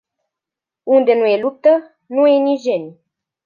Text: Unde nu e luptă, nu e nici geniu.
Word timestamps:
Unde 0.83 1.13
nu 1.15 1.25
e 1.25 1.39
luptă, 1.41 1.99
nu 2.05 2.27
e 2.27 2.37
nici 2.39 2.61
geniu. 2.61 2.99